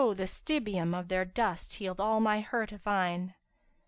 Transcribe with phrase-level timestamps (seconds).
[0.15, 3.35] the stibium[FN#350] of their dust healed all my hurt of eyne.